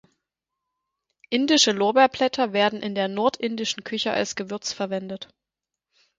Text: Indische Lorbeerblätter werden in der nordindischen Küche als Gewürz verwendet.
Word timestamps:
Indische 1.29 1.71
Lorbeerblätter 1.73 2.53
werden 2.53 2.81
in 2.81 2.95
der 2.95 3.07
nordindischen 3.07 3.83
Küche 3.83 4.09
als 4.09 4.35
Gewürz 4.35 4.73
verwendet. 4.73 5.29